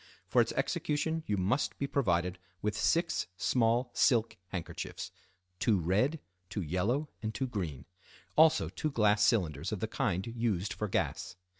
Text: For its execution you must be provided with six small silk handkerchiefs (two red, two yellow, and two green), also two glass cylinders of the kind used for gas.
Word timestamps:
For 0.25 0.41
its 0.41 0.51
execution 0.53 1.21
you 1.27 1.37
must 1.37 1.77
be 1.77 1.85
provided 1.85 2.39
with 2.63 2.75
six 2.75 3.27
small 3.37 3.91
silk 3.93 4.35
handkerchiefs 4.47 5.11
(two 5.59 5.77
red, 5.79 6.19
two 6.49 6.63
yellow, 6.63 7.09
and 7.21 7.31
two 7.35 7.45
green), 7.45 7.85
also 8.35 8.67
two 8.67 8.89
glass 8.89 9.23
cylinders 9.23 9.71
of 9.71 9.79
the 9.79 9.87
kind 9.87 10.25
used 10.25 10.73
for 10.73 10.87
gas. 10.87 11.35